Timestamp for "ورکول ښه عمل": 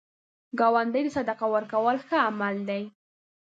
1.53-2.55